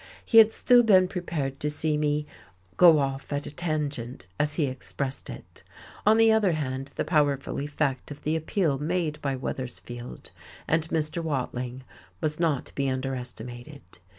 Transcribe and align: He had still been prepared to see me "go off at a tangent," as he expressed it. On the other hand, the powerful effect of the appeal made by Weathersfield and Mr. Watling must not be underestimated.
He 0.25 0.39
had 0.39 0.51
still 0.51 0.81
been 0.81 1.07
prepared 1.07 1.59
to 1.59 1.69
see 1.69 1.95
me 1.95 2.25
"go 2.75 2.97
off 2.97 3.31
at 3.31 3.45
a 3.45 3.51
tangent," 3.51 4.25
as 4.39 4.55
he 4.55 4.65
expressed 4.65 5.29
it. 5.29 5.61
On 6.07 6.17
the 6.17 6.31
other 6.31 6.53
hand, 6.53 6.89
the 6.95 7.05
powerful 7.05 7.59
effect 7.61 8.09
of 8.09 8.23
the 8.23 8.35
appeal 8.35 8.79
made 8.79 9.21
by 9.21 9.35
Weathersfield 9.35 10.31
and 10.67 10.87
Mr. 10.87 11.21
Watling 11.23 11.83
must 12.19 12.39
not 12.39 12.71
be 12.73 12.89
underestimated. 12.89 13.99